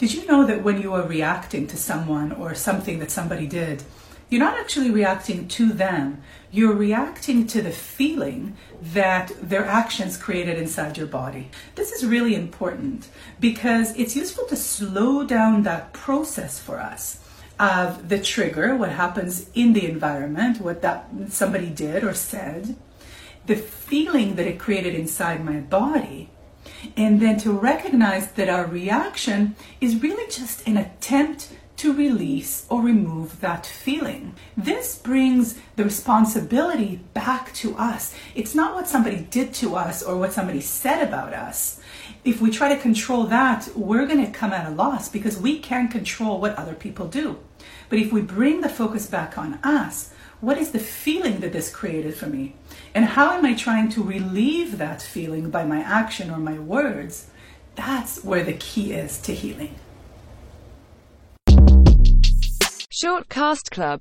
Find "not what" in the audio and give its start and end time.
38.54-38.86